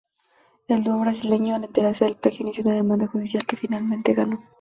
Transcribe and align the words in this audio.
El 0.67 0.83
dúo 0.83 0.99
brasileño, 1.01 1.53
al 1.53 1.65
enterarse 1.65 2.05
del 2.05 2.15
plagio, 2.15 2.41
inició 2.41 2.63
una 2.63 2.73
demanda 2.73 3.05
judicial, 3.05 3.45
que 3.45 3.55
finalmente 3.55 4.15
ganó. 4.15 4.43